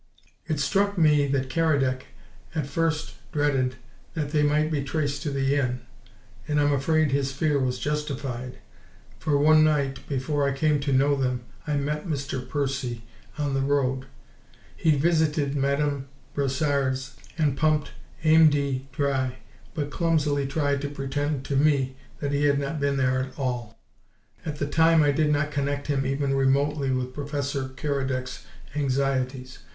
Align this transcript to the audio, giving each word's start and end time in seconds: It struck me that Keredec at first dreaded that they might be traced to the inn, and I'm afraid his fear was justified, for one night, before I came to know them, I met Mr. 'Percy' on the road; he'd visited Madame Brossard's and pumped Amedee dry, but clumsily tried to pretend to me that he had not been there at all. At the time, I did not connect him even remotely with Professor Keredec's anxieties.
It 0.47 0.59
struck 0.59 0.97
me 0.97 1.27
that 1.27 1.51
Keredec 1.51 2.07
at 2.55 2.65
first 2.65 3.13
dreaded 3.31 3.75
that 4.15 4.31
they 4.31 4.41
might 4.41 4.71
be 4.71 4.83
traced 4.83 5.21
to 5.21 5.29
the 5.29 5.53
inn, 5.53 5.81
and 6.47 6.59
I'm 6.59 6.73
afraid 6.73 7.11
his 7.11 7.31
fear 7.31 7.59
was 7.59 7.77
justified, 7.77 8.57
for 9.19 9.37
one 9.37 9.63
night, 9.63 9.99
before 10.09 10.49
I 10.49 10.53
came 10.53 10.79
to 10.79 10.91
know 10.91 11.15
them, 11.15 11.43
I 11.67 11.75
met 11.75 12.07
Mr. 12.07 12.39
'Percy' 12.41 13.03
on 13.37 13.53
the 13.53 13.61
road; 13.61 14.07
he'd 14.75 14.99
visited 14.99 15.55
Madame 15.55 16.07
Brossard's 16.33 17.15
and 17.37 17.55
pumped 17.55 17.91
Amedee 18.23 18.87
dry, 18.91 19.35
but 19.75 19.91
clumsily 19.91 20.47
tried 20.47 20.81
to 20.81 20.89
pretend 20.89 21.45
to 21.45 21.55
me 21.55 21.95
that 22.21 22.31
he 22.31 22.45
had 22.45 22.57
not 22.57 22.79
been 22.79 22.97
there 22.97 23.19
at 23.25 23.37
all. 23.37 23.77
At 24.47 24.55
the 24.55 24.65
time, 24.65 25.03
I 25.03 25.11
did 25.11 25.29
not 25.29 25.51
connect 25.51 25.85
him 25.85 26.07
even 26.07 26.33
remotely 26.33 26.89
with 26.89 27.13
Professor 27.13 27.69
Keredec's 27.69 28.45
anxieties. 28.75 29.59